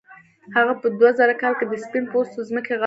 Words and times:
هغه 0.55 0.73
په 0.81 0.87
دوه 0.99 1.11
زره 1.19 1.33
کال 1.41 1.53
کې 1.59 1.65
د 1.67 1.73
سپین 1.83 2.05
پوستو 2.11 2.47
ځمکې 2.49 2.67
غصب 2.67 2.67
کړې. 2.67 2.79